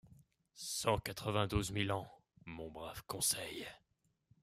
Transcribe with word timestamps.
Cent 0.55 0.97
quatre-vingt-douze 0.97 1.69
mille 1.71 1.91
ans, 1.91 2.09
mon 2.47 2.71
brave 2.71 3.03
Conseil 3.05 3.67